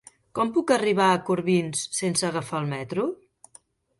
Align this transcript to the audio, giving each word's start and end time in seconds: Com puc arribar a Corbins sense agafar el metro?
Com 0.37 0.51
puc 0.53 0.71
arribar 0.75 1.09
a 1.09 1.19
Corbins 1.27 1.83
sense 1.99 2.27
agafar 2.29 2.61
el 2.63 2.69
metro? 2.75 3.09